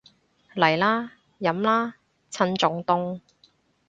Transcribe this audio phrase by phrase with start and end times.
[0.55, 1.93] 嚟啦，飲啦，
[2.31, 3.19] 趁仲凍